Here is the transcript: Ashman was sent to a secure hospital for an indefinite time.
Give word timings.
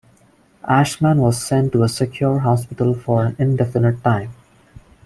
Ashman 0.67 1.19
was 1.19 1.39
sent 1.45 1.73
to 1.73 1.83
a 1.83 1.87
secure 1.87 2.39
hospital 2.39 2.95
for 2.95 3.23
an 3.25 3.35
indefinite 3.37 4.03
time. 4.03 4.31